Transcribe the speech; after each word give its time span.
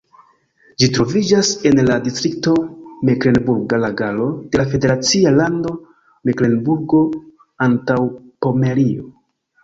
Ĝi 0.81 0.87
troviĝas 0.93 1.49
en 1.69 1.81
la 1.89 1.97
distrikto 2.05 2.53
Meklenburga 3.09 3.77
Lagaro 3.81 4.29
de 4.55 4.59
la 4.61 4.65
federacia 4.71 5.33
lando 5.35 5.73
Meklenburgo-Antaŭpomerio. 6.31 9.07